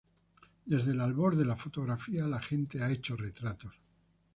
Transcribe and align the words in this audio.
Desde 0.65 0.93
el 0.93 0.99
albor 0.99 1.35
de 1.37 1.45
la 1.45 1.55
fotografía 1.55 2.25
la 2.25 2.41
gente 2.41 2.81
ha 2.81 2.89
hecho 2.89 3.15
retratos. 3.15 3.79